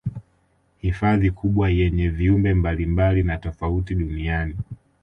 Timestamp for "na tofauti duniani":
3.23-4.57